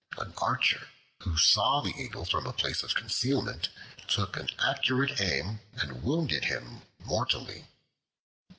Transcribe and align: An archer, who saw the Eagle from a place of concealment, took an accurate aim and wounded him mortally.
An 0.17 0.33
archer, 0.39 0.87
who 1.19 1.37
saw 1.37 1.79
the 1.79 1.93
Eagle 1.95 2.25
from 2.25 2.47
a 2.47 2.53
place 2.53 2.81
of 2.81 2.95
concealment, 2.95 3.69
took 4.07 4.35
an 4.35 4.49
accurate 4.57 5.21
aim 5.21 5.59
and 5.75 6.01
wounded 6.01 6.45
him 6.45 6.81
mortally. 6.97 7.67